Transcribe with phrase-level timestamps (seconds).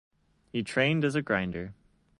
[0.51, 1.75] He trained as a grinder.